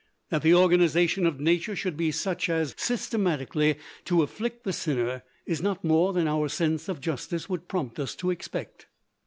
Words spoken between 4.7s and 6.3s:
sinner, is not more than